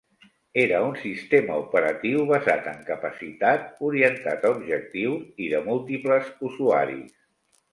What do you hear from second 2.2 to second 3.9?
basat en capacitat,